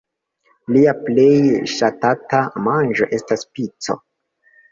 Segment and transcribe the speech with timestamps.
[0.75, 1.25] Lia plej
[1.73, 4.01] ŝatata manĝo estas pico.